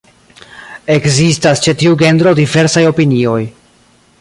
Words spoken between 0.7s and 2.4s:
Ekzistas ĉe tiu genro